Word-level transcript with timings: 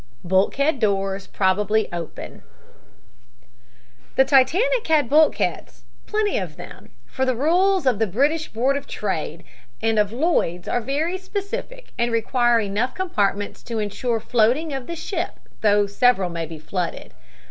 BULKHEAD 0.23 0.79
DOORS 0.79 1.27
PROBABLY 1.27 1.87
OPEN 1.93 2.41
"The 4.15 4.25
Titanic 4.25 4.87
had 4.87 5.07
bulkheads, 5.07 5.83
plenty 6.07 6.39
of 6.39 6.55
them, 6.55 6.89
for 7.05 7.23
the 7.23 7.35
rules 7.35 7.85
of 7.85 7.99
the 7.99 8.07
British 8.07 8.47
Board 8.47 8.75
of 8.77 8.87
Trade 8.87 9.43
and 9.79 9.99
of 9.99 10.11
Lloyds 10.11 10.67
are 10.67 10.81
very 10.81 11.19
specific 11.19 11.93
and 11.99 12.11
require 12.11 12.59
enough 12.59 12.95
compartments 12.95 13.61
to 13.61 13.77
insure 13.77 14.19
floating 14.19 14.73
of 14.73 14.87
the 14.87 14.95
ship 14.95 15.39
though 15.61 15.85
several 15.85 16.31
may 16.31 16.47
be 16.47 16.57
flooded. 16.57 17.13